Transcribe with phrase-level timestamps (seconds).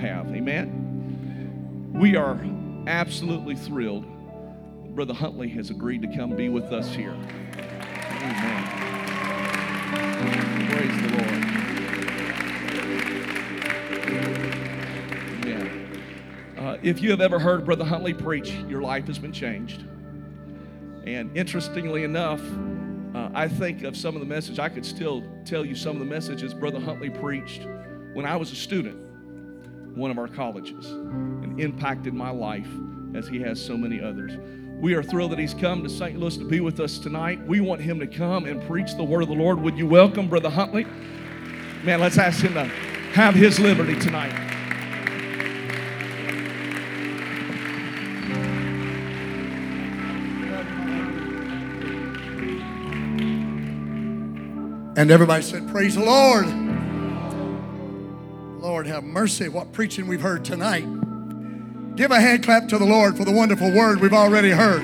[0.00, 0.26] have.
[0.34, 1.92] Amen.
[1.94, 2.38] We are
[2.86, 4.06] absolutely thrilled.
[4.94, 7.12] Brother Huntley has agreed to come be with us here.
[7.12, 8.64] Amen.
[10.70, 11.28] Praise the Lord.
[15.44, 16.02] Amen.
[16.58, 19.84] Uh, if you have ever heard Brother Huntley preach, your life has been changed.
[21.06, 22.42] And interestingly enough,
[23.14, 24.58] uh, I think of some of the message.
[24.58, 27.66] I could still tell you some of the messages Brother Huntley preached
[28.12, 28.98] when I was a student,
[29.94, 32.68] one of our colleges, and impacted my life
[33.14, 34.32] as he has so many others.
[34.80, 36.18] We are thrilled that he's come to St.
[36.18, 37.44] Louis to be with us tonight.
[37.46, 39.60] We want him to come and preach the word of the Lord.
[39.60, 40.86] Would you welcome Brother Huntley?
[41.84, 44.32] Man, let's ask him to have his liberty tonight.
[54.96, 56.69] And everybody said, Praise the Lord.
[58.80, 59.50] Lord, have mercy.
[59.50, 60.86] What preaching we've heard tonight.
[61.96, 64.80] Give a hand clap to the Lord for the wonderful word we've already heard.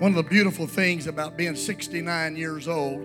[0.00, 3.00] One of the beautiful things about being 69 years old,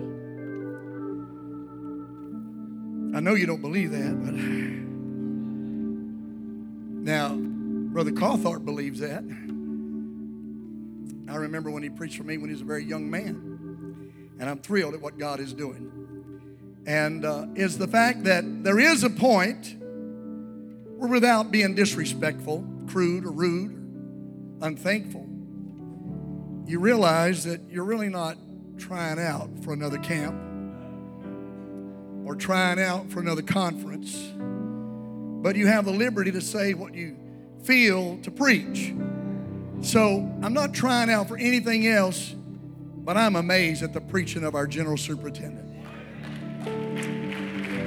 [3.16, 4.34] I know you don't believe that, but
[7.02, 9.24] now, Brother Cawthorpe believes that.
[11.36, 14.32] I remember when he preached for me when he was a very young man.
[14.40, 15.92] And I'm thrilled at what God is doing.
[16.86, 19.76] And uh, is the fact that there is a point
[20.96, 23.72] where, without being disrespectful, crude, or rude,
[24.62, 25.26] or unthankful,
[26.66, 28.38] you realize that you're really not
[28.78, 30.40] trying out for another camp
[32.24, 34.16] or trying out for another conference,
[35.42, 37.14] but you have the liberty to say what you
[37.62, 38.94] feel to preach.
[39.82, 42.34] So I'm not trying out for anything else,
[43.04, 45.64] but I'm amazed at the preaching of our general superintendent.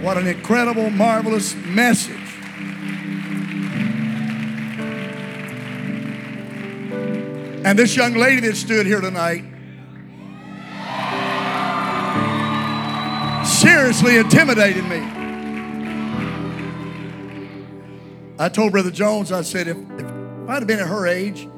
[0.01, 2.15] What an incredible, marvelous message.
[7.65, 9.43] And this young lady that stood here tonight
[13.45, 14.99] seriously intimidated me.
[18.39, 20.05] I told Brother Jones, I said, if, if
[20.47, 21.49] I'd have been at her age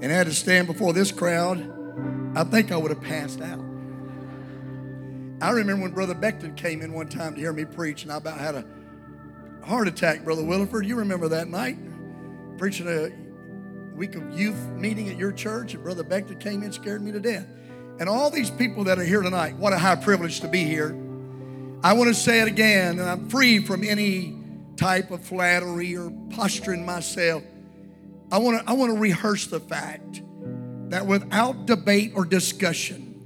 [0.00, 1.58] and had to stand before this crowd,
[2.36, 3.64] I think I would have passed out.
[5.40, 8.16] I remember when Brother Beckton came in one time to hear me preach, and I
[8.16, 8.64] about had a
[9.64, 10.86] heart attack, Brother Williford.
[10.86, 11.78] You remember that night?
[12.58, 13.10] Preaching a
[13.96, 17.20] week of youth meeting at your church, and Brother Beckton came in, scared me to
[17.20, 17.46] death.
[18.00, 20.96] And all these people that are here tonight, what a high privilege to be here.
[21.82, 24.36] I want to say it again, and I'm free from any
[24.76, 27.42] type of flattery or posturing myself.
[28.30, 30.22] I want to I want to rehearse the fact
[30.90, 33.22] that without debate or discussion,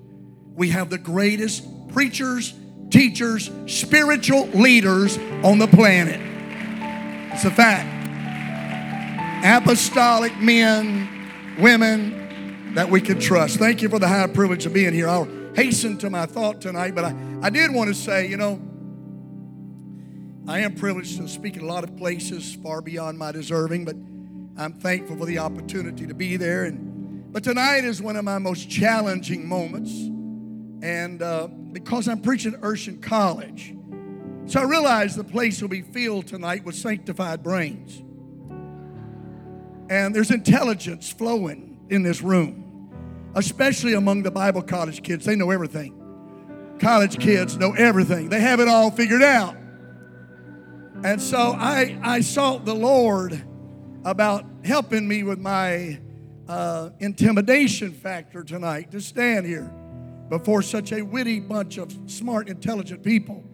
[0.55, 2.55] we have the greatest preachers,
[2.91, 6.21] teachers, spiritual leaders on the planet.
[7.33, 7.89] It's a fact.
[9.45, 11.09] Apostolic men,
[11.59, 13.59] women that we can trust.
[13.59, 15.09] Thank you for the high privilege of being here.
[15.09, 18.61] I'll hasten to my thought tonight, but I, I did want to say, you know,
[20.47, 23.97] I am privileged to speak in a lot of places far beyond my deserving, but
[24.57, 26.65] I'm thankful for the opportunity to be there.
[26.65, 29.91] And but tonight is one of my most challenging moments,
[30.85, 33.75] and uh, because I'm preaching at Urshan College,
[34.47, 38.01] so I realize the place will be filled tonight with sanctified brains,
[39.89, 42.91] and there's intelligence flowing in this room,
[43.35, 45.25] especially among the Bible college kids.
[45.25, 45.99] They know everything.
[46.79, 48.29] College kids know everything.
[48.29, 49.57] They have it all figured out.
[51.05, 53.43] And so I, I sought the Lord
[54.05, 55.99] about helping me with my
[56.49, 59.73] uh, intimidation factor tonight to stand here
[60.29, 63.45] before such a witty bunch of smart, intelligent people.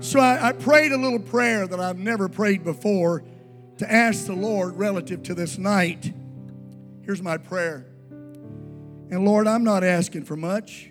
[0.00, 3.24] So I, I prayed a little prayer that I've never prayed before
[3.78, 6.12] to ask the Lord relative to this night.
[7.02, 7.86] Here's my prayer.
[9.10, 10.89] And Lord, I'm not asking for much.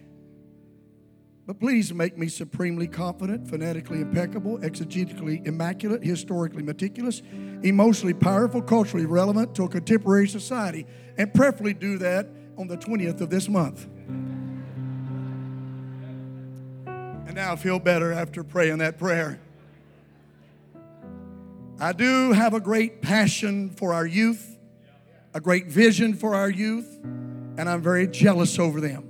[1.49, 7.23] But please make me supremely confident, phonetically impeccable, exegetically immaculate, historically meticulous,
[7.63, 10.85] emotionally powerful, culturally relevant to a contemporary society,
[11.17, 13.87] and preferably do that on the 20th of this month.
[16.85, 19.39] And now I feel better after praying that prayer.
[21.79, 24.55] I do have a great passion for our youth,
[25.33, 29.08] a great vision for our youth, and I'm very jealous over them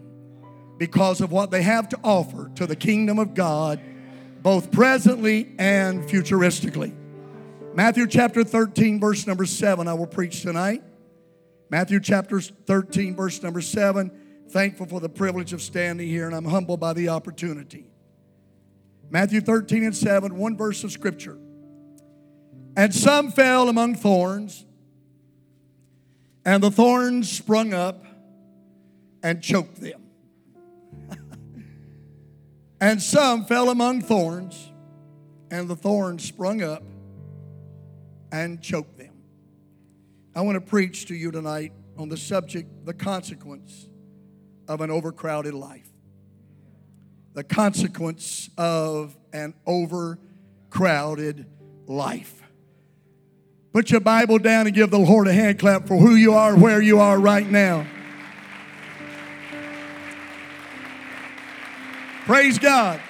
[0.80, 3.80] because of what they have to offer to the kingdom of God,
[4.42, 6.96] both presently and futuristically.
[7.76, 10.82] Matthew chapter 13, verse number 7, I will preach tonight.
[11.70, 14.12] Matthew chapter 13, verse number 7.
[14.50, 17.92] Thankful for the privilege of standing here, and I'm humbled by the opportunity.
[19.12, 21.38] Matthew 13 and 7, one verse of scripture.
[22.78, 24.66] And some fell among thorns,
[26.46, 28.06] and the thorns sprung up
[29.22, 30.09] and choked them.
[32.82, 34.72] And some fell among thorns,
[35.52, 36.84] and the thorns sprung up
[38.32, 39.14] and choked them.
[40.36, 43.88] I want to preach to you tonight on the subject, the consequence
[44.68, 45.90] of an overcrowded life.
[47.34, 51.46] The consequence of an overcrowded
[51.88, 52.42] life.
[53.72, 56.56] Put your Bible down and give the Lord a hand clap for who you are,
[56.56, 57.86] where you are right now.
[62.30, 63.02] Praise God.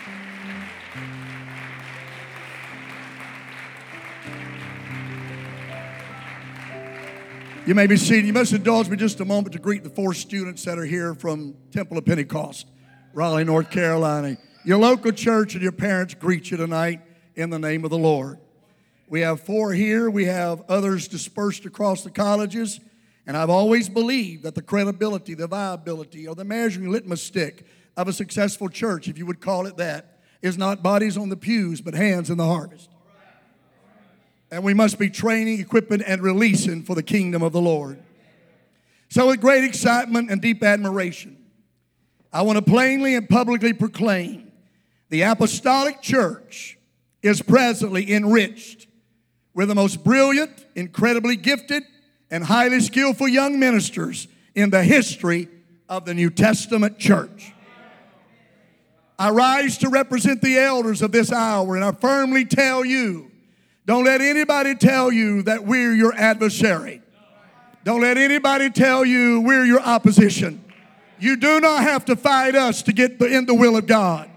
[7.65, 8.27] You may be seated.
[8.27, 11.13] You must indulge me just a moment to greet the four students that are here
[11.13, 12.65] from Temple of Pentecost,
[13.11, 14.37] Raleigh, North Carolina.
[14.63, 17.01] Your local church and your parents greet you tonight
[17.35, 18.39] in the name of the Lord.
[19.09, 22.79] We have four here, we have others dispersed across the colleges,
[23.27, 27.65] and I've always believed that the credibility, the viability, or the measuring litmus stick
[27.99, 31.35] of a successful church, if you would call it that, is not bodies on the
[31.35, 32.89] pews, but hands in the harvest.
[34.49, 38.01] And we must be training, equipping, and releasing for the kingdom of the Lord.
[39.09, 41.35] So, with great excitement and deep admiration,
[42.31, 44.49] I want to plainly and publicly proclaim
[45.09, 46.77] the apostolic church
[47.21, 48.87] is presently enriched
[49.53, 51.83] with the most brilliant, incredibly gifted,
[52.31, 55.49] and highly skillful young ministers in the history
[55.89, 57.53] of the New Testament church.
[59.19, 63.29] I rise to represent the elders of this hour, and I firmly tell you
[63.85, 67.01] don't let anybody tell you that we're your adversary.
[67.83, 70.63] Don't let anybody tell you we're your opposition.
[71.19, 74.29] You do not have to fight us to get in the will of God.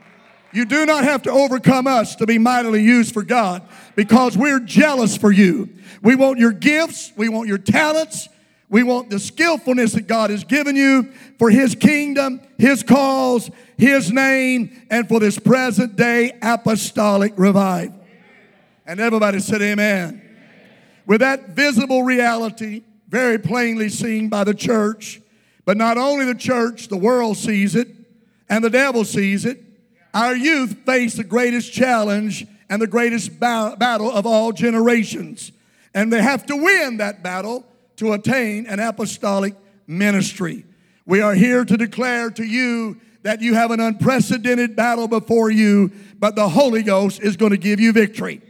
[0.53, 3.63] You do not have to overcome us to be mightily used for God
[3.95, 5.69] because we're jealous for you.
[6.03, 8.29] We want your gifts, we want your talents,
[8.69, 13.51] we want the skillfulness that God has given you for His kingdom, His cause,
[13.83, 17.99] His name, and for this present day apostolic revival.
[18.87, 20.09] And everybody said, Amen.
[20.09, 20.23] Amen.
[21.05, 25.21] With that visible reality, very plainly seen by the church,
[25.65, 27.89] but not only the church, the world sees it,
[28.49, 29.61] and the devil sees it.
[30.15, 35.51] Our youth face the greatest challenge and the greatest ba- battle of all generations.
[35.93, 39.57] And they have to win that battle to attain an apostolic
[39.89, 40.67] ministry.
[41.05, 45.91] We are here to declare to you that you have an unprecedented battle before you,
[46.19, 48.43] but the Holy Ghost is going to give you victory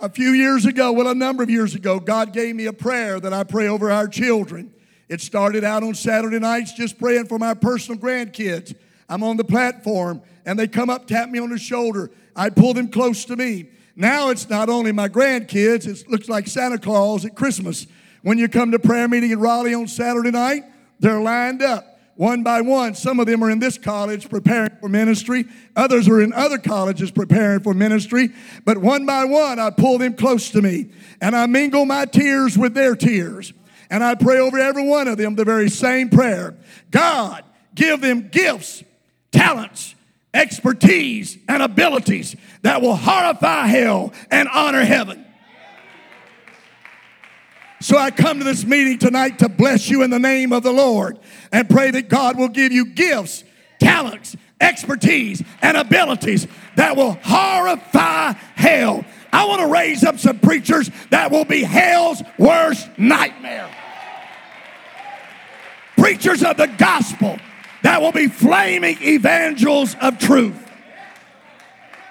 [0.00, 3.18] a few years ago, well, a number of years ago, God gave me a prayer
[3.18, 4.72] that I pray over our children.
[5.08, 8.74] It started out on Saturday nights just praying for my personal grandkids.
[9.08, 12.10] I'm on the platform and they come up, tap me on the shoulder.
[12.36, 13.70] I pull them close to me.
[13.96, 17.86] Now it's not only my grandkids, it looks like Santa Claus at Christmas.
[18.22, 20.64] When you come to prayer meeting in Raleigh on Saturday night,
[21.00, 21.87] they're lined up
[22.18, 22.94] one by one.
[22.96, 27.12] Some of them are in this college preparing for ministry, others are in other colleges
[27.12, 28.30] preparing for ministry.
[28.64, 32.58] But one by one, I pull them close to me and I mingle my tears
[32.58, 33.52] with their tears.
[33.88, 36.56] And I pray over every one of them the very same prayer
[36.90, 37.44] God,
[37.74, 38.82] give them gifts,
[39.30, 39.94] talents,
[40.34, 45.24] expertise, and abilities that will horrify hell and honor heaven.
[47.80, 50.72] So I come to this meeting tonight to bless you in the name of the
[50.72, 51.18] Lord
[51.52, 53.44] and pray that God will give you gifts,
[53.78, 59.04] talents, expertise, and abilities that will horrify hell.
[59.32, 63.70] I want to raise up some preachers that will be hell's worst nightmare.
[65.96, 67.38] Preachers of the gospel
[67.82, 70.67] that will be flaming evangels of truth.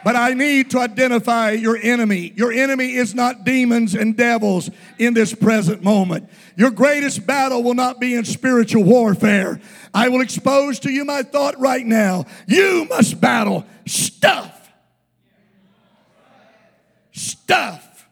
[0.07, 2.31] But I need to identify your enemy.
[2.37, 6.29] Your enemy is not demons and devils in this present moment.
[6.55, 9.59] Your greatest battle will not be in spiritual warfare.
[9.93, 12.23] I will expose to you my thought right now.
[12.47, 14.71] You must battle stuff.
[17.11, 18.07] Stuff.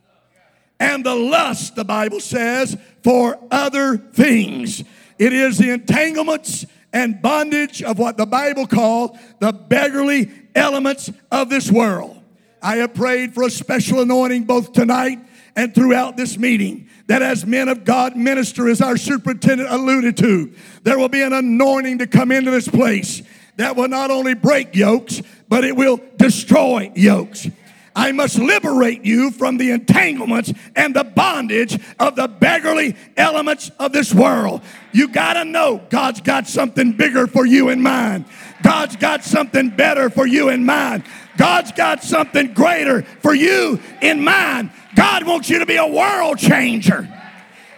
[0.78, 4.84] And the lust, the Bible says, for other things.
[5.18, 11.50] It is the entanglements and bondage of what the Bible called the beggarly elements of
[11.50, 12.22] this world.
[12.62, 15.20] I have prayed for a special anointing both tonight
[15.56, 20.54] and throughout this meeting that as men of God minister, as our superintendent alluded to,
[20.84, 23.22] there will be an anointing to come into this place
[23.58, 27.48] that will not only break yokes, but it will destroy yokes.
[27.96, 33.94] I must liberate you from the entanglements and the bondage of the beggarly elements of
[33.94, 34.62] this world.
[34.92, 38.26] You got to know God's got something bigger for you in mind.
[38.64, 41.04] God's got something better for you in mind.
[41.38, 44.72] God's got something greater for you in mind.
[44.96, 47.10] God wants you to be a world changer.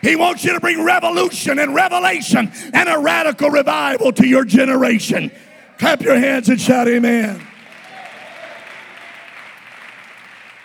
[0.01, 5.31] He wants you to bring revolution and revelation and a radical revival to your generation.
[5.77, 7.45] Clap your hands and shout, Amen.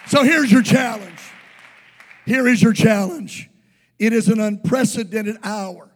[0.07, 1.21] So here's your challenge.
[2.27, 3.51] Here is your challenge.
[3.99, 5.89] It is an unprecedented hour.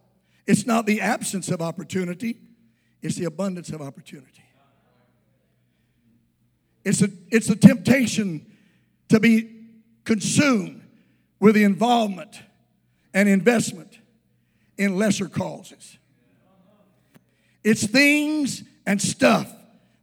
[0.46, 2.38] It's not the absence of opportunity,
[3.02, 4.42] it's the abundance of opportunity.
[6.84, 8.46] It's a, it's a temptation
[9.08, 9.50] to be
[10.04, 10.82] consumed
[11.40, 12.40] with the involvement
[13.12, 13.98] and investment
[14.78, 15.98] in lesser causes.
[17.64, 19.52] It's things and stuff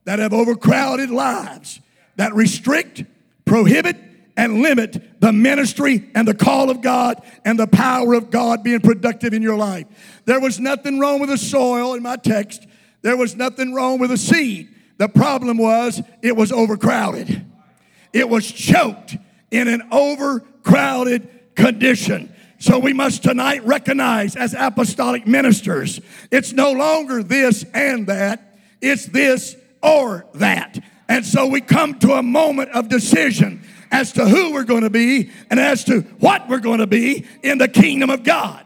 [0.03, 1.79] that have overcrowded lives
[2.17, 3.03] that restrict,
[3.45, 3.97] prohibit,
[4.35, 8.79] and limit the ministry and the call of God and the power of God being
[8.79, 9.85] productive in your life.
[10.25, 12.65] There was nothing wrong with the soil in my text.
[13.01, 14.69] There was nothing wrong with the seed.
[14.97, 17.45] The problem was it was overcrowded.
[18.11, 19.17] It was choked
[19.51, 22.33] in an overcrowded condition.
[22.59, 25.99] So we must tonight recognize as apostolic ministers,
[26.31, 30.79] it's no longer this and that, it's this or that.
[31.13, 34.89] And so we come to a moment of decision as to who we're going to
[34.89, 38.65] be and as to what we're going to be in the kingdom of God.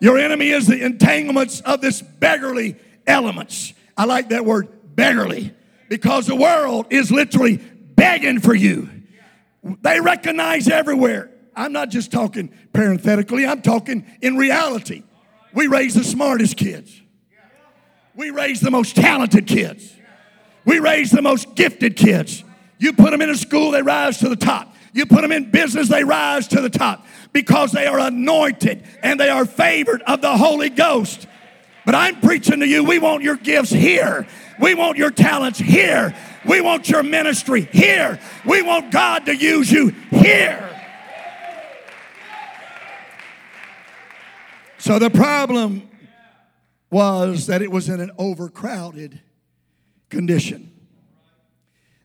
[0.00, 2.76] Your enemy is the entanglements of this beggarly
[3.06, 3.72] elements.
[3.96, 5.54] I like that word beggarly
[5.88, 8.90] because the world is literally begging for you.
[9.80, 15.04] They recognize everywhere I'm not just talking parenthetically, I'm talking in reality.
[15.54, 17.00] We raise the smartest kids,
[18.14, 19.94] we raise the most talented kids,
[20.70, 22.44] we raise the most gifted kids.
[22.78, 24.72] You put them in a school, they rise to the top.
[24.92, 29.18] You put them in business, they rise to the top because they are anointed and
[29.18, 31.26] they are favored of the Holy Ghost.
[31.84, 34.28] But I'm preaching to you, we want your gifts here.
[34.60, 36.14] We want your talents here.
[36.46, 38.20] We want your ministry here.
[38.46, 40.68] We want God to use you here.
[44.78, 45.88] So the problem
[46.90, 49.20] was that it was in an overcrowded
[50.10, 50.72] condition.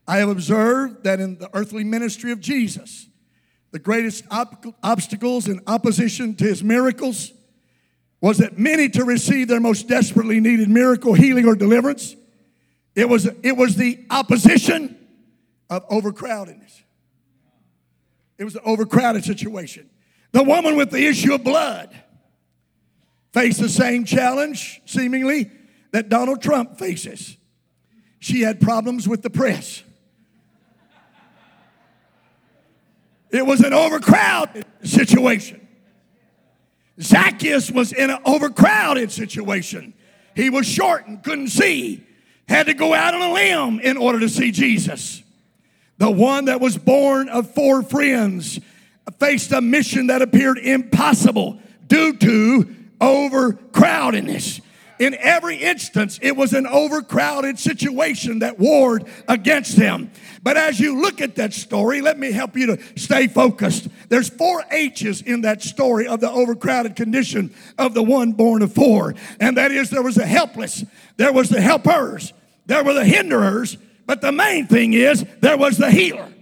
[0.08, 3.08] I have observed that in the earthly ministry of Jesus,
[3.72, 7.32] the greatest ob- obstacles and opposition to his miracles
[8.20, 12.16] was that many to receive their most desperately needed miracle, healing, or deliverance,
[12.94, 14.96] it was, it was the opposition
[15.68, 16.82] of overcrowdedness.
[18.38, 19.90] It was an overcrowded situation.
[20.32, 21.94] The woman with the issue of blood
[23.32, 25.50] faced the same challenge, seemingly,
[25.92, 27.36] that Donald Trump faces.
[28.18, 29.82] She had problems with the press.
[33.30, 35.66] It was an overcrowded situation.
[37.00, 39.92] Zacchaeus was in an overcrowded situation.
[40.34, 42.06] He was short and couldn't see,
[42.48, 45.22] had to go out on a limb in order to see Jesus.
[45.98, 48.60] The one that was born of four friends
[49.18, 54.60] faced a mission that appeared impossible due to overcrowdedness.
[54.98, 60.10] In every instance, it was an overcrowded situation that warred against them.
[60.42, 63.88] But as you look at that story, let me help you to stay focused.
[64.08, 68.72] There's four H's in that story of the overcrowded condition of the one born of
[68.72, 69.14] four.
[69.38, 70.84] And that is there was the helpless,
[71.16, 72.32] there was the helpers,
[72.64, 73.76] there were the hinderers,
[74.06, 76.32] but the main thing is there was the healer.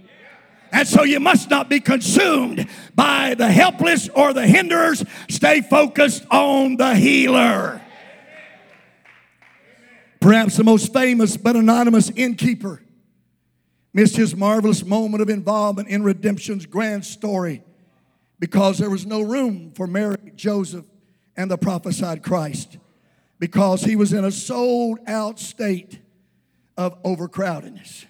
[0.71, 5.03] And so you must not be consumed by the helpless or the hinderers.
[5.29, 7.81] Stay focused on the healer.
[10.25, 12.81] Perhaps the most famous but anonymous innkeeper
[13.93, 17.61] missed his marvelous moment of involvement in redemption's grand story
[18.39, 20.85] because there was no room for Mary, Joseph,
[21.37, 22.79] and the prophesied Christ
[23.37, 25.99] because he was in a sold out state
[26.75, 28.05] of overcrowdedness.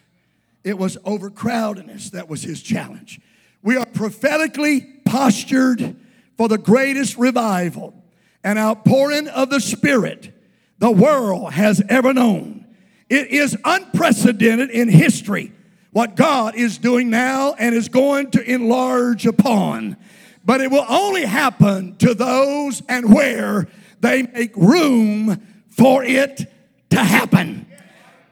[0.63, 3.19] It was overcrowdedness that was his challenge.
[3.61, 5.97] We are prophetically postured
[6.37, 7.93] for the greatest revival
[8.41, 10.31] and outpouring of the Spirit
[10.79, 12.65] the world has ever known.
[13.09, 15.51] It is unprecedented in history
[15.91, 19.95] what God is doing now and is going to enlarge upon.
[20.43, 23.67] But it will only happen to those and where
[24.01, 26.51] they make room for it
[26.89, 27.65] to happen.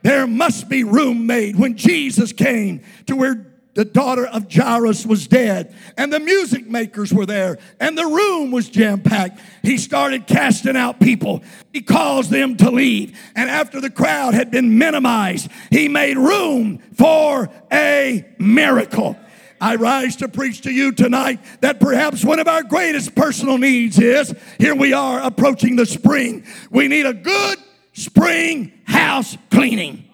[0.02, 1.56] There must be room made.
[1.56, 7.14] When Jesus came to where the daughter of Jairus was dead, and the music makers
[7.14, 9.40] were there, and the room was jam packed.
[9.64, 11.44] He started casting out people.
[11.72, 13.18] He caused them to leave.
[13.36, 19.18] And after the crowd had been minimized, he made room for a miracle.
[19.60, 23.98] I rise to preach to you tonight that perhaps one of our greatest personal needs
[23.98, 26.46] is here we are approaching the spring.
[26.70, 27.58] We need a good
[27.94, 30.10] spring house cleaning.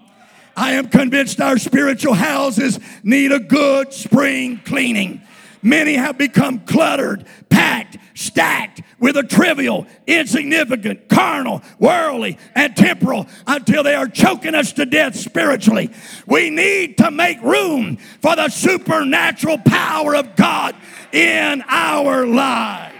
[0.59, 5.21] I am convinced our spiritual houses need a good spring cleaning.
[5.61, 13.83] Many have become cluttered, packed, stacked with a trivial, insignificant, carnal, worldly, and temporal until
[13.83, 15.91] they are choking us to death spiritually.
[16.27, 20.75] We need to make room for the supernatural power of God
[21.13, 22.97] in our lives.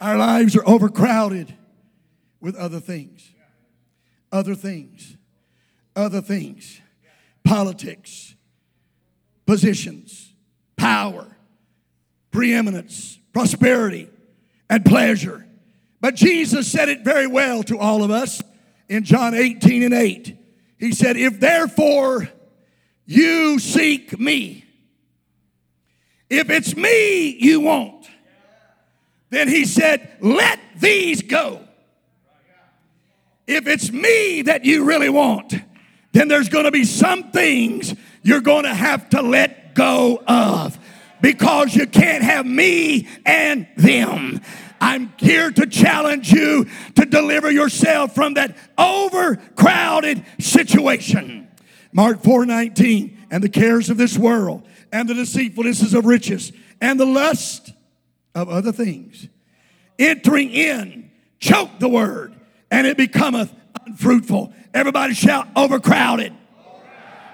[0.00, 1.54] Our lives are overcrowded
[2.40, 3.17] with other things
[4.32, 5.16] other things,
[5.96, 6.80] other things,
[7.44, 8.34] politics,
[9.46, 10.32] positions,
[10.76, 11.26] power,
[12.30, 14.08] preeminence, prosperity,
[14.68, 15.46] and pleasure.
[16.00, 18.42] But Jesus said it very well to all of us
[18.88, 20.36] in John 18 and 8.
[20.78, 22.28] He said, If therefore
[23.06, 24.64] you seek me,
[26.30, 28.06] if it's me you want,
[29.30, 31.67] then he said, Let these go.
[33.48, 35.54] If it's me that you really want,
[36.12, 40.78] then there's going to be some things you're going to have to let go of
[41.22, 44.42] because you can't have me and them.
[44.82, 51.48] I'm here to challenge you to deliver yourself from that overcrowded situation.
[51.90, 56.52] Mark 4:19 and the cares of this world and the deceitfulnesses of riches
[56.82, 57.72] and the lust
[58.34, 59.26] of other things
[59.98, 62.37] entering in choke the word
[62.70, 63.52] and it becometh
[63.86, 64.52] unfruitful.
[64.74, 66.32] Everybody shout, overcrowded.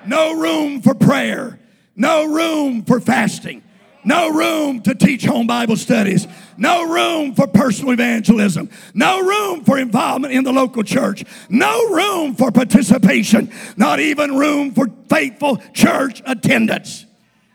[0.06, 1.58] No room for prayer.
[1.96, 3.62] No room for fasting.
[4.04, 6.26] No room to teach home Bible studies.
[6.58, 8.68] No room for personal evangelism.
[8.92, 11.24] No room for involvement in the local church.
[11.48, 13.50] No room for participation.
[13.76, 17.06] Not even room for faithful church attendance.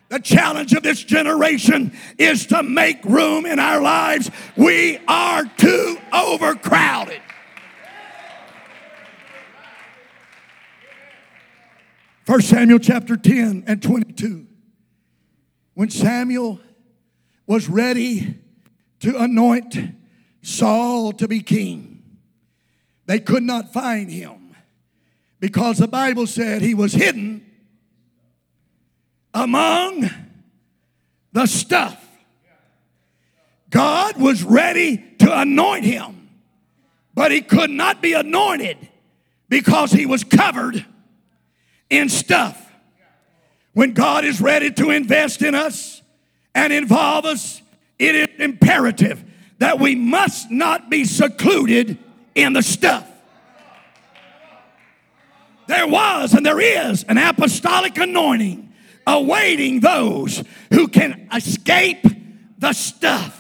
[0.10, 4.32] The challenge of this generation is to make room in our lives.
[4.58, 7.22] We are too overcrowded.
[12.30, 14.46] 1 Samuel chapter 10 and 22.
[15.74, 16.60] When Samuel
[17.48, 18.38] was ready
[19.00, 19.76] to anoint
[20.44, 22.04] Saul to be king,
[23.08, 24.56] they could not find him
[25.40, 27.44] because the Bible said he was hidden
[29.34, 30.12] among
[31.32, 32.08] the stuff.
[33.72, 36.30] God was ready to anoint him,
[37.16, 38.78] but he could not be anointed
[39.50, 40.86] because he was covered
[41.90, 42.66] in stuff.
[43.74, 46.02] When God is ready to invest in us
[46.54, 47.62] and involve us,
[47.98, 49.24] it is imperative
[49.60, 51.98] that we must not be secluded
[52.36, 53.08] in the stuff.
[55.68, 58.74] There was and there is an apostolic anointing
[59.06, 62.04] awaiting those who can escape
[62.58, 63.39] the stuff.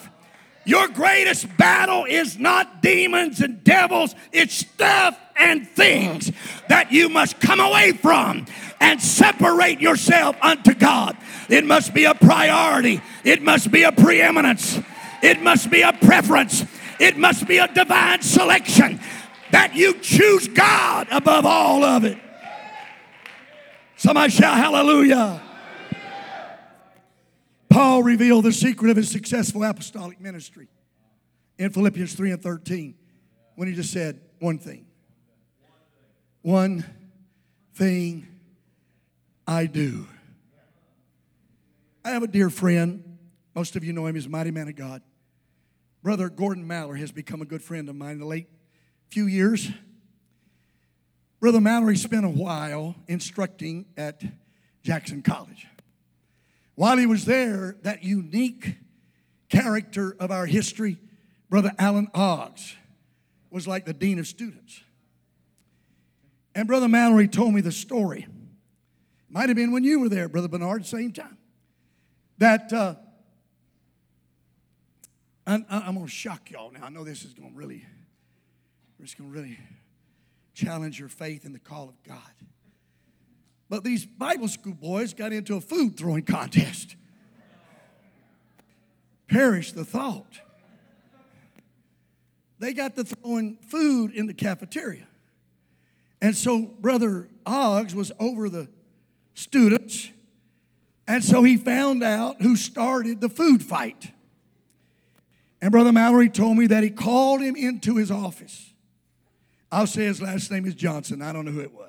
[0.70, 6.32] Your greatest battle is not demons and devils, it's stuff and things
[6.68, 8.46] that you must come away from
[8.80, 11.18] and separate yourself unto God.
[11.50, 14.80] It must be a priority, it must be a preeminence,
[15.24, 16.64] it must be a preference,
[17.00, 19.00] it must be a divine selection
[19.50, 22.20] that you choose God above all of it.
[23.98, 25.49] Somebody shout hallelujah.
[27.80, 30.68] Paul revealed the secret of his successful apostolic ministry
[31.58, 32.94] in Philippians 3 and 13
[33.56, 34.86] when he just said one thing.
[36.42, 36.84] One
[37.76, 38.28] thing
[39.48, 40.08] I do.
[42.04, 43.18] I have a dear friend.
[43.56, 44.16] Most of you know him.
[44.16, 45.02] He's a mighty man of God.
[46.04, 48.50] Brother Gordon Mallory has become a good friend of mine in the late
[49.08, 49.72] few years.
[51.40, 54.22] Brother Mallory spent a while instructing at
[54.84, 55.66] Jackson College.
[56.80, 58.78] While he was there, that unique
[59.50, 60.98] character of our history,
[61.50, 62.74] Brother Alan Oggs,
[63.50, 64.80] was like the dean of students.
[66.56, 68.28] And Brother Mallory told me the story.
[69.28, 71.38] Might have been when you were there, Brother Bernard, same time.
[72.38, 72.96] That uh,
[75.46, 76.86] I'm, I'm going to shock y'all now.
[76.86, 77.86] I know this is going to really,
[79.04, 79.60] it's going to really
[80.54, 82.22] challenge your faith in the call of God.
[83.70, 86.96] But these Bible school boys got into a food throwing contest.
[89.28, 90.40] Perish the thought.
[92.58, 95.08] They got to throwing food in the cafeteria.
[96.22, 98.68] And so Brother Oggs was over the
[99.36, 100.10] students.
[101.08, 104.12] And so he found out who started the food fight.
[105.62, 108.74] And Brother Mallory told me that he called him into his office.
[109.72, 111.22] I'll say his last name is Johnson.
[111.22, 111.89] I don't know who it was.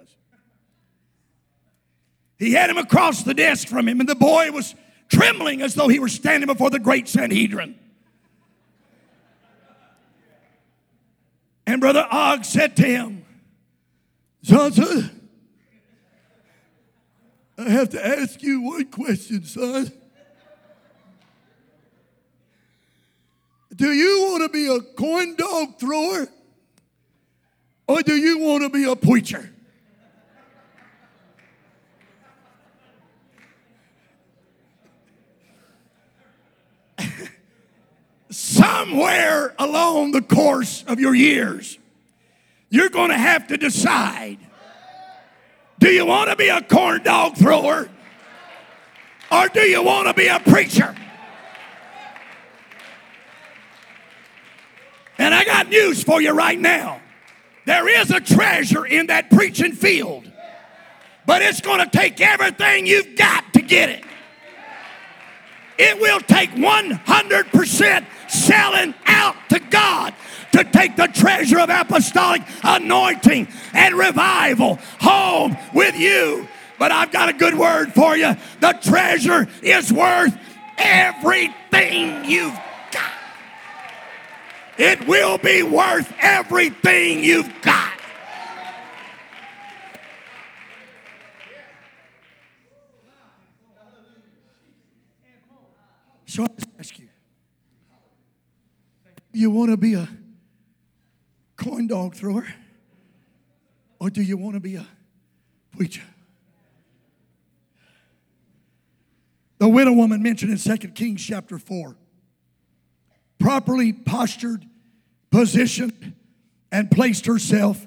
[2.41, 4.75] He had him across the desk from him, and the boy was
[5.09, 7.79] trembling as though he were standing before the great Sanhedrin.
[11.67, 13.27] And Brother Oggs said to him,
[14.43, 15.29] Johnson,
[17.59, 19.93] I have to ask you one question, son.
[23.77, 26.27] Do you want to be a corn dog thrower
[27.87, 29.51] or do you want to be a preacher?
[38.31, 41.79] Somewhere along the course of your years,
[42.69, 44.39] you're going to have to decide
[45.81, 47.89] do you want to be a corn dog thrower
[49.33, 50.95] or do you want to be a preacher?
[55.19, 57.01] And I got news for you right now.
[57.65, 60.31] There is a treasure in that preaching field,
[61.27, 64.05] but it's going to take everything you've got to get it.
[65.83, 70.13] It will take 100% selling out to God
[70.53, 76.47] to take the treasure of apostolic anointing and revival home with you.
[76.79, 78.37] But I've got a good word for you.
[78.61, 80.37] The treasure is worth
[80.77, 82.61] everything you've
[82.93, 83.13] got.
[84.77, 87.90] It will be worth everything you've got.
[96.31, 96.47] So I
[96.79, 97.09] ask you,
[99.33, 100.09] you want to be a
[101.57, 102.47] coin dog thrower?
[103.99, 104.87] Or do you want to be a
[105.77, 106.05] preacher?
[109.59, 111.97] The widow woman mentioned in 2 Kings chapter 4,
[113.41, 114.65] properly postured,
[115.33, 116.15] positioned,
[116.71, 117.85] and placed herself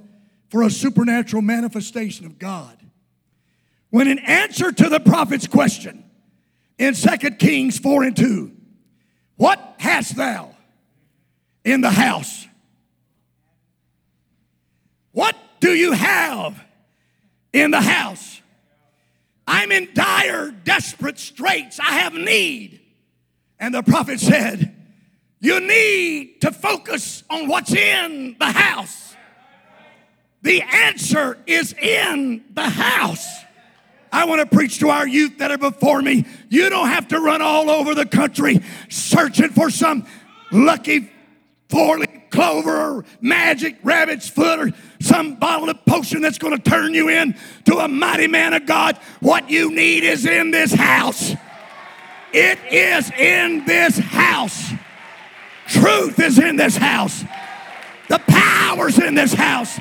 [0.49, 2.77] for a supernatural manifestation of God.
[3.89, 6.02] When in answer to the prophet's question
[6.83, 8.51] in 2 Kings 4 and 2,
[9.37, 10.53] what hast thou
[11.63, 12.45] in the house?
[15.13, 16.61] What do you have
[17.53, 18.41] in the house?
[19.47, 21.79] I'm in dire, desperate straits.
[21.79, 22.81] I have need.
[23.59, 24.75] And the prophet said,
[25.39, 29.15] You need to focus on what's in the house.
[30.41, 33.42] The answer is in the house.
[34.13, 36.25] I want to preach to our youth that are before me.
[36.47, 40.05] You don't have to run all over the country searching for some
[40.51, 41.11] lucky
[41.67, 44.71] four leaf clover or magic rabbit's foot or
[45.01, 48.67] some bottle of potion that's going to turn you in to a mighty man of
[48.67, 48.97] God.
[49.19, 51.33] What you need is in this house.
[52.31, 54.71] It is in this house.
[55.67, 57.23] Truth is in this house.
[58.09, 59.75] The power's in this house.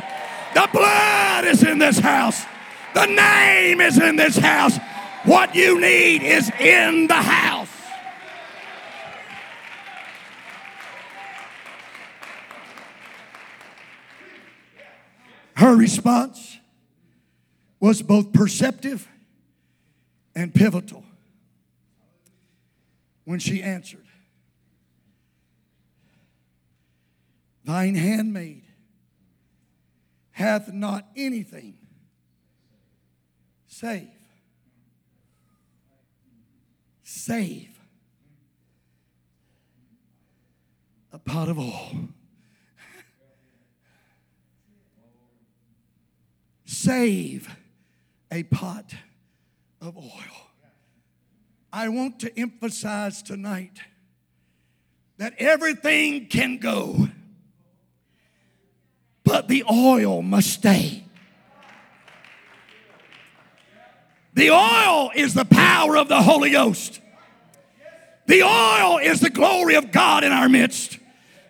[0.55, 2.45] The blood is in this house.
[2.95, 4.79] The name is in this house.
[5.25, 7.69] What you need is in the house.
[15.55, 16.59] Her response
[17.79, 19.09] was both perceptive
[20.35, 21.05] and pivotal
[23.25, 24.05] when she answered,
[27.65, 28.65] Thine handmaid
[30.33, 31.77] hath not anything
[33.83, 34.09] save,
[37.03, 37.81] save
[41.13, 42.09] a pot of oil.
[46.65, 47.49] save
[48.31, 48.95] a pot
[49.81, 50.47] of oil.
[51.73, 53.81] I want to emphasize tonight
[55.17, 57.09] that everything can go,
[59.25, 61.03] but the oil must stay.
[64.35, 67.01] The oil is the power of the Holy Ghost.
[68.27, 70.99] The oil is the glory of God in our midst.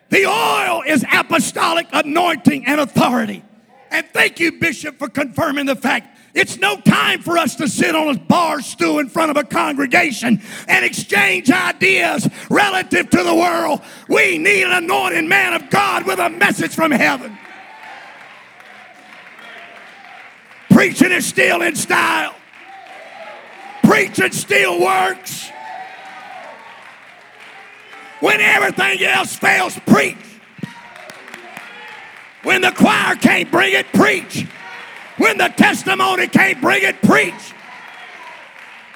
[0.09, 3.43] The oil is apostolic anointing and authority.
[3.89, 7.95] And thank you, Bishop, for confirming the fact it's no time for us to sit
[7.95, 13.35] on a bar stool in front of a congregation and exchange ideas relative to the
[13.35, 13.81] world.
[14.07, 17.37] We need an anointed man of God with a message from heaven.
[20.71, 22.33] Preaching is still in style,
[23.93, 25.51] preaching still works.
[28.21, 30.17] When everything else fails, preach.
[32.41, 34.47] When the choir can't bring it, preach.
[35.17, 37.53] When the testimony can't bring it, preach.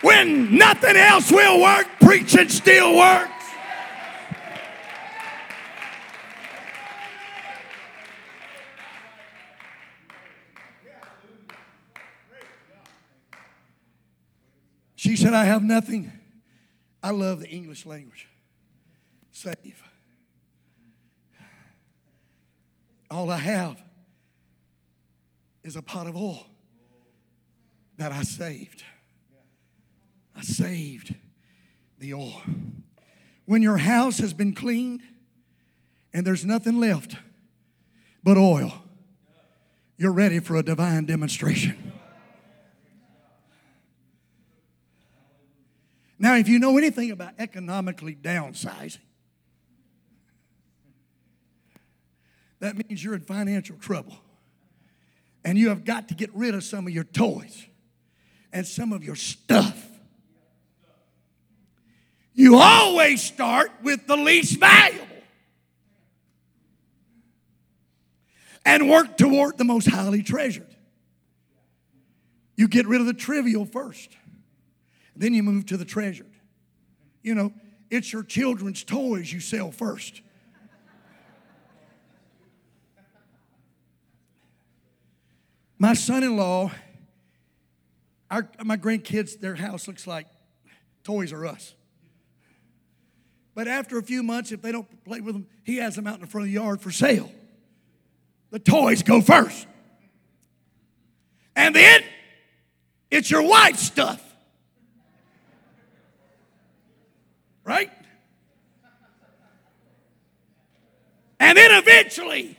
[0.01, 3.36] When nothing else will work, preaching still works.
[15.07, 16.11] She said, I have nothing.
[17.01, 18.27] I love the English language.
[19.31, 19.81] Save.
[23.09, 23.81] All I have
[25.63, 26.45] is a pot of oil
[27.95, 28.83] that I saved.
[30.35, 31.15] I saved
[31.99, 32.41] the oil.
[33.45, 35.03] When your house has been cleaned
[36.13, 37.15] and there's nothing left
[38.25, 38.73] but oil,
[39.95, 41.86] you're ready for a divine demonstration.
[46.19, 48.99] Now, if you know anything about economically downsizing,
[52.59, 54.17] that means you're in financial trouble.
[55.45, 57.65] And you have got to get rid of some of your toys
[58.51, 59.85] and some of your stuff.
[62.33, 65.05] You always start with the least valuable
[68.65, 70.67] and work toward the most highly treasured.
[72.55, 74.09] You get rid of the trivial first.
[75.17, 76.31] Then you move to the treasured.
[77.23, 77.51] You know,
[77.89, 80.21] it's your children's toys you sell first.
[85.79, 86.71] My son in law,
[88.63, 90.27] my grandkids, their house looks like
[91.03, 91.75] Toys R Us.
[93.53, 96.15] But after a few months, if they don't play with them, he has them out
[96.15, 97.31] in the front of the yard for sale.
[98.51, 99.67] The toys go first.
[101.55, 102.03] And then
[103.09, 104.23] it's your wife's stuff.
[107.67, 107.91] Right?
[111.37, 112.57] And then eventually,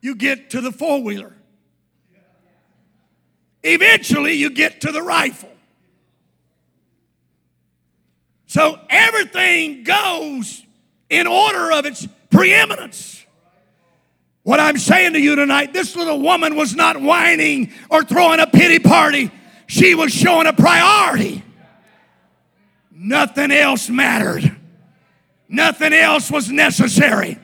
[0.00, 1.34] you get to the four wheeler.
[3.64, 5.50] Eventually, you get to the rifle.
[8.46, 10.62] So everything goes
[11.10, 13.26] in order of its preeminence.
[14.44, 18.46] What I'm saying to you tonight, this little woman was not whining or throwing a
[18.46, 19.32] pity party.
[19.66, 21.42] She was showing a priority.
[23.00, 24.56] Nothing else mattered.
[25.48, 27.38] Nothing else was necessary.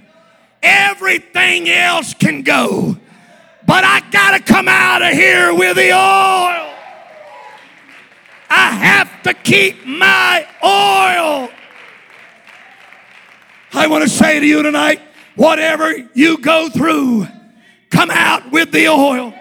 [0.61, 2.97] Everything else can go.
[3.65, 6.75] But I got to come out of here with the oil.
[8.51, 11.51] I have to keep my oil.
[13.73, 15.01] I want to say to you tonight
[15.37, 17.29] whatever you go through,
[17.91, 19.33] come out with the oil.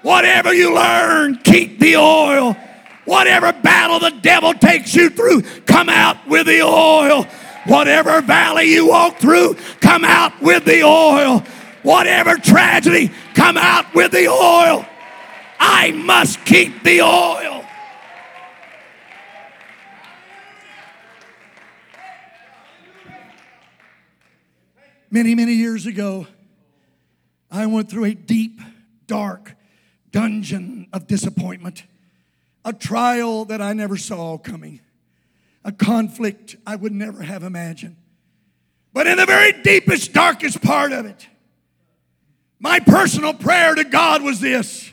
[0.00, 2.56] Whatever you learn, keep the oil.
[3.08, 7.24] Whatever battle the devil takes you through, come out with the oil.
[7.66, 11.38] Whatever valley you walk through, come out with the oil.
[11.82, 14.84] Whatever tragedy, come out with the oil.
[15.58, 17.64] I must keep the oil.
[25.10, 26.26] Many, many years ago,
[27.50, 28.60] I went through a deep,
[29.06, 29.54] dark
[30.12, 31.84] dungeon of disappointment
[32.68, 34.80] a trial that I never saw coming,
[35.64, 37.96] a conflict I would never have imagined.
[38.92, 41.26] But in the very deepest, darkest part of it,
[42.60, 44.92] my personal prayer to God was this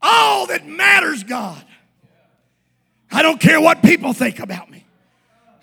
[0.00, 1.64] All that matters, God.
[3.10, 4.86] I don't care what people think about me.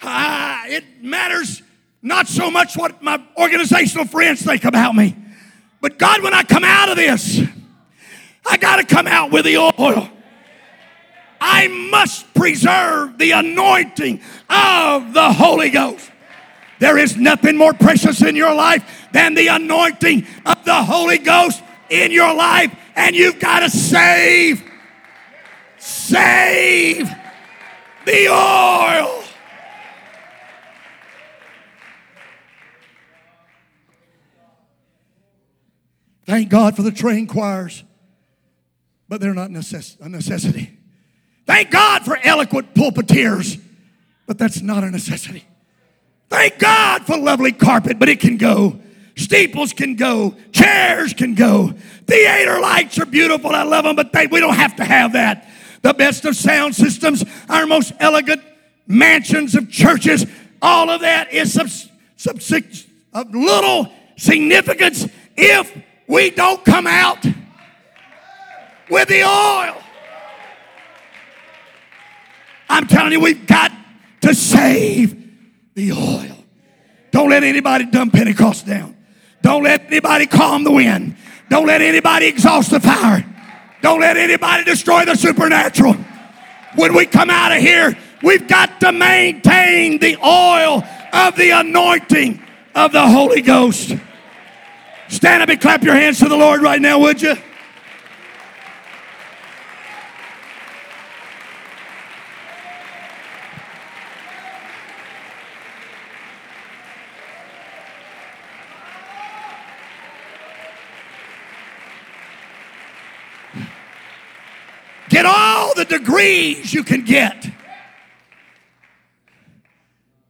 [0.01, 1.61] Ah, it matters
[2.01, 5.15] not so much what my organizational friends think about me.
[5.79, 7.39] But God, when I come out of this,
[8.45, 10.09] I got to come out with the oil.
[11.41, 16.11] I must preserve the anointing of the Holy Ghost.
[16.79, 21.61] There is nothing more precious in your life than the anointing of the Holy Ghost
[21.89, 24.63] in your life, and you've got to save,
[25.77, 27.09] save
[28.05, 29.23] the oil.
[36.25, 37.83] Thank God for the trained choirs,
[39.07, 40.78] but they're not a necessity.
[41.49, 43.59] Thank God for eloquent pulpiteers,
[44.27, 45.43] but that's not a necessity.
[46.29, 48.79] Thank God for lovely carpet, but it can go.
[49.17, 50.35] Steeples can go.
[50.51, 51.73] Chairs can go.
[52.05, 53.49] Theater lights are beautiful.
[53.49, 55.49] I love them, but they, we don't have to have that.
[55.81, 58.43] The best of sound systems, our most elegant
[58.85, 60.27] mansions of churches,
[60.61, 65.75] all of that is of little significance if
[66.07, 67.25] we don't come out
[68.87, 69.81] with the oil.
[72.69, 73.71] I'm telling you, we've got
[74.21, 75.15] to save
[75.73, 76.37] the oil.
[77.11, 78.95] Don't let anybody dumb Pentecost down.
[79.41, 81.17] Don't let anybody calm the wind.
[81.49, 83.25] Don't let anybody exhaust the fire.
[83.81, 85.95] Don't let anybody destroy the supernatural.
[86.75, 92.41] When we come out of here, we've got to maintain the oil of the anointing
[92.75, 93.93] of the Holy Ghost.
[95.07, 97.35] Stand up and clap your hands to the Lord right now, would you?
[115.09, 117.47] Get all the degrees you can get.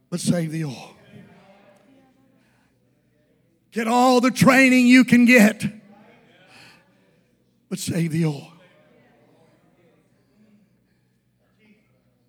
[0.08, 0.96] But save the oil.
[3.70, 5.64] Get all the training you can get.
[7.68, 8.52] But save the oil.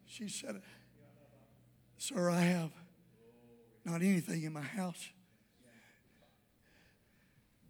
[0.06, 0.62] She said,
[1.98, 2.70] Sir, I have
[3.84, 5.10] not anything in my house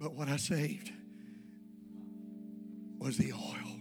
[0.02, 0.92] but what I saved
[2.98, 3.81] was the oil.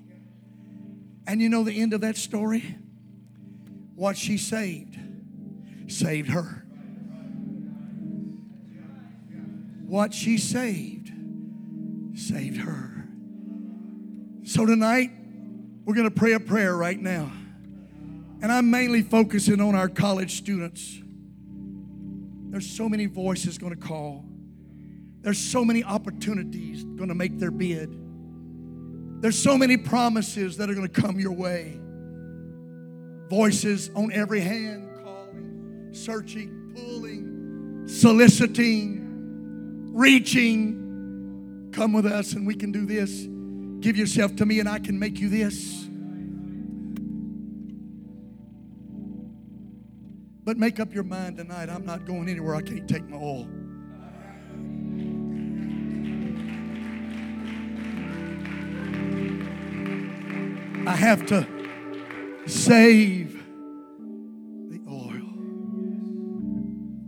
[1.26, 2.76] And you know the end of that story?
[3.94, 4.98] What she saved
[5.88, 6.64] saved her.
[9.86, 11.10] What she saved
[12.14, 13.08] saved her.
[14.44, 15.10] So tonight,
[15.84, 17.30] we're going to pray a prayer right now.
[18.42, 20.98] And I'm mainly focusing on our college students.
[22.50, 24.24] There's so many voices going to call.
[25.20, 27.90] There's so many opportunities going to make their bid.
[29.20, 31.78] There's so many promises that are going to come your way.
[33.28, 41.70] Voices on every hand calling, searching, pulling, soliciting, reaching.
[41.72, 43.26] Come with us and we can do this.
[43.80, 45.86] Give yourself to me and I can make you this.
[50.44, 51.68] But make up your mind tonight.
[51.68, 52.56] I'm not going anywhere.
[52.56, 53.46] I can't take my oil.
[60.90, 61.46] I have to
[62.46, 63.32] save
[64.70, 65.22] the oil.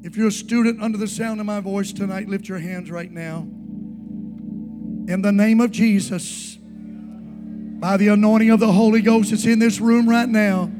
[0.04, 3.10] If you're a student under the sound of my voice tonight, lift your hands right
[3.10, 3.40] now.
[3.40, 9.80] In the name of Jesus, by the anointing of the Holy Ghost that's in this
[9.80, 10.70] room right now,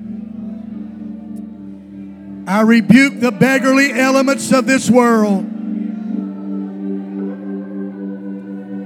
[2.47, 5.45] I rebuke the beggarly elements of this world.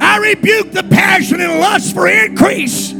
[0.00, 2.95] I rebuke the passion and lust for increase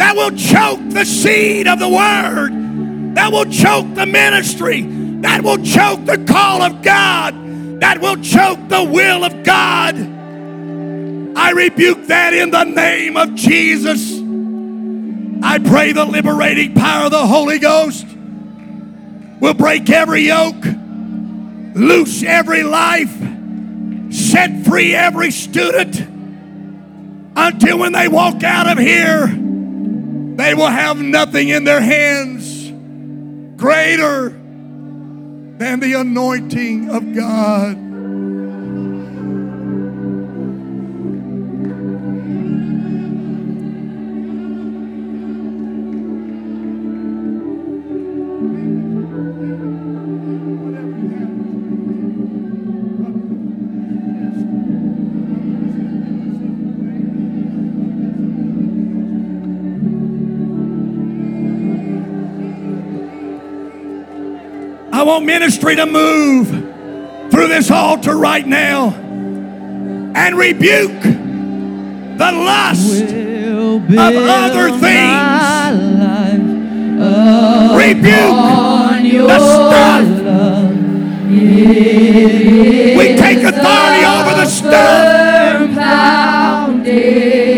[0.00, 4.80] that will choke the seed of the word, that will choke the ministry,
[5.20, 7.34] that will choke the call of God,
[7.80, 9.94] that will choke the will of God.
[11.36, 14.18] I rebuke that in the name of Jesus.
[15.42, 20.64] I pray the liberating power of the Holy Ghost will break every yoke,
[21.74, 23.14] loose every life,
[24.10, 26.00] set free every student
[27.36, 29.36] until when they walk out of here,
[30.40, 32.70] they will have nothing in their hands
[33.60, 37.89] greater than the anointing of God.
[65.10, 66.48] Want ministry to move
[67.32, 68.90] through this altar right now
[70.14, 75.42] and rebuke the lust of other things.
[77.74, 78.38] Rebuke
[79.26, 80.06] the stuff.
[82.96, 85.18] We take authority over the stuff.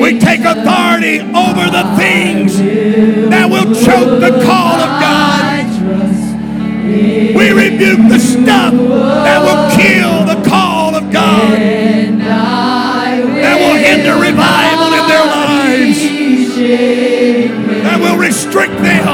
[0.01, 2.57] We take authority over the things
[3.29, 5.32] that will choke the call of God.
[7.31, 11.53] We rebuke the stuff that will kill the call of God,
[13.41, 16.01] that will hinder revival in their lives,
[17.85, 19.07] that will restrict them.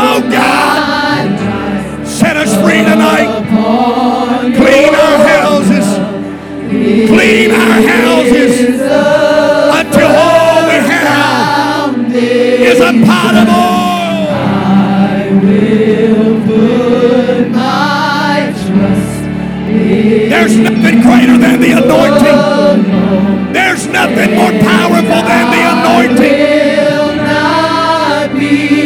[0.00, 0.57] Oh God,
[20.38, 23.52] There's nothing greater than the anointing.
[23.52, 26.36] There's nothing more powerful than the anointing.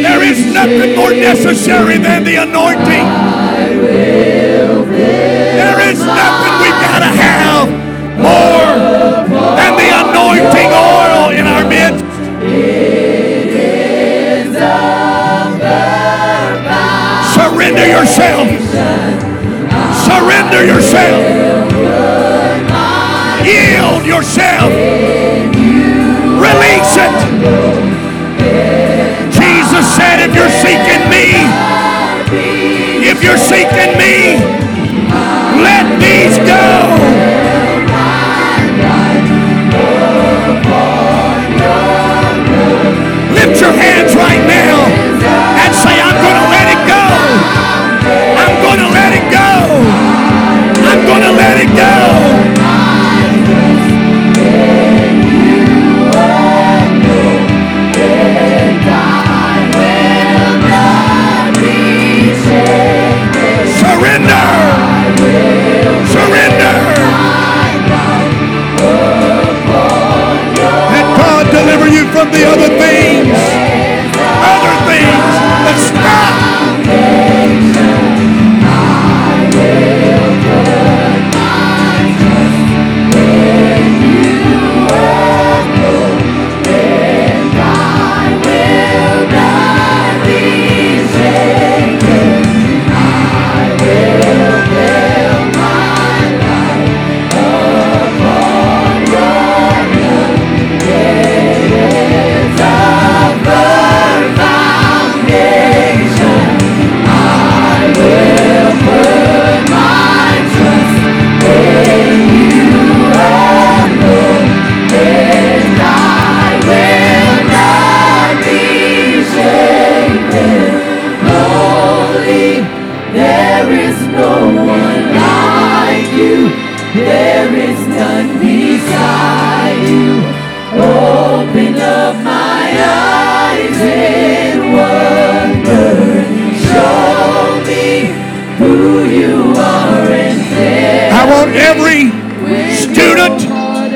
[0.02, 3.04] There is nothing more necessary than the anointing.
[5.60, 7.68] There is nothing we've got to have
[8.16, 8.72] more
[9.60, 12.00] than the anointing oil in our midst.
[17.36, 19.11] Surrender yourself.
[20.32, 21.20] Surrender yourself.
[23.44, 24.72] Yield yourself.
[26.40, 27.16] Release it.
[29.28, 31.36] Jesus said, if you're seeking me,
[33.10, 34.40] if you're seeking me,
[35.60, 36.96] let these go.
[43.34, 44.81] Lift your hands right now.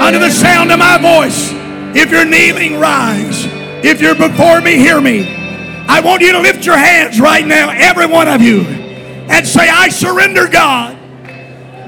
[0.07, 1.51] Under the sound of my voice,
[1.97, 3.45] if you're kneeling, rise.
[3.85, 5.35] If you're before me, hear me.
[5.89, 9.69] I want you to lift your hands right now, every one of you, and say,
[9.69, 10.97] I surrender, God.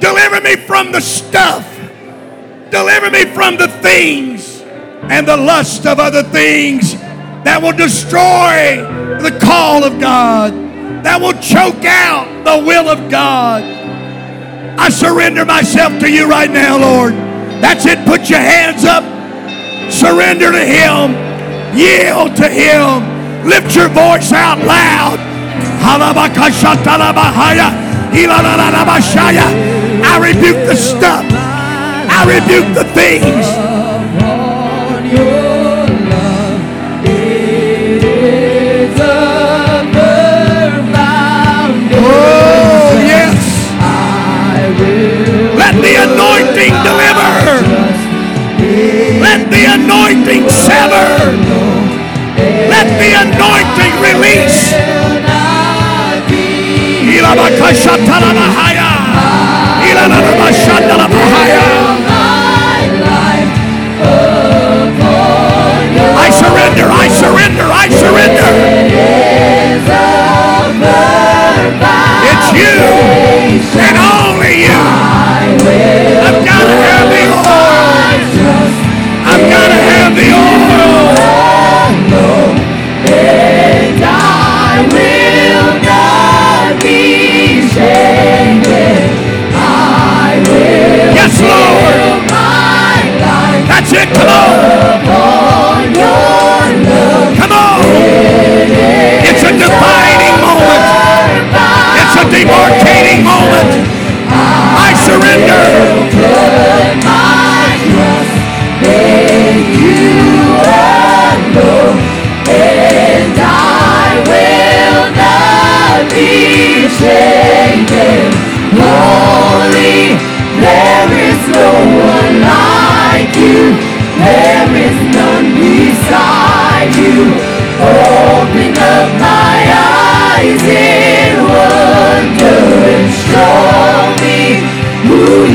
[0.00, 1.64] Deliver me from the stuff.
[2.70, 6.94] Deliver me from the things and the lust of other things
[7.44, 8.82] that will destroy
[9.22, 10.52] the call of God,
[11.04, 13.62] that will choke out the will of God.
[13.62, 17.27] I surrender myself to you right now, Lord.
[17.60, 18.04] That's it.
[18.06, 19.04] Put your hands up.
[19.90, 21.14] Surrender to Him.
[21.76, 23.46] Yield to Him.
[23.46, 25.18] Lift your voice out loud.
[30.04, 31.24] I rebuke the stuff.
[32.10, 33.77] I rebuke the things.
[49.78, 51.36] Anointing sever.
[52.68, 54.68] Let the anointing release.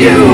[0.03, 0.32] You